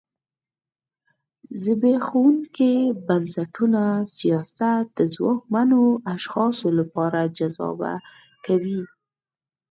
زبېښونکي 1.63 2.73
بنسټونه 3.07 3.81
سیاست 4.17 4.61
د 4.97 4.99
ځواکمنو 5.15 5.81
اشخاصو 6.15 6.67
لپاره 6.79 7.19
جذابه 7.37 7.93
کوي. 8.45 8.81